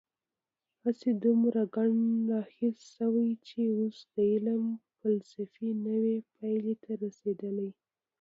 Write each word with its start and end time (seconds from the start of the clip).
هڅې 0.83 1.09
دومره 1.23 1.61
ګڼ 1.75 1.89
اړخیزې 2.39 2.83
شوي 2.95 3.29
چې 3.47 3.59
اوس 3.77 3.97
د 4.13 4.15
علم 4.33 4.63
فېلسوفي 4.97 5.69
نوې 5.87 6.17
پایلې 6.35 6.75
ته 6.83 6.91
رسېدلې. 7.03 7.69